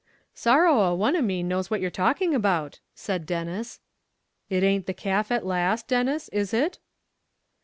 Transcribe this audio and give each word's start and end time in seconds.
"Sorrow 0.33 0.79
a 0.79 0.95
one 0.95 1.15
of 1.15 1.23
me 1.23 1.43
knows 1.43 1.69
what 1.69 1.79
you're 1.79 1.91
talking 1.91 2.33
about," 2.33 2.79
said 2.95 3.27
Denis. 3.27 3.81
"It 4.49 4.63
a'nt 4.63 4.87
the 4.87 4.95
calf 4.95 5.31
at 5.31 5.45
last, 5.45 5.87
Denis, 5.87 6.27
is 6.29 6.55
it?" 6.55 6.79